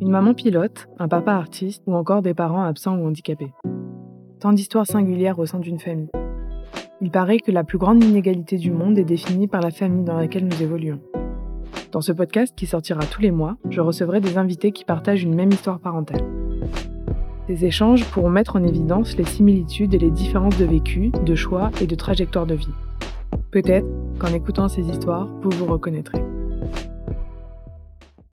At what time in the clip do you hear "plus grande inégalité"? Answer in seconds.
7.64-8.56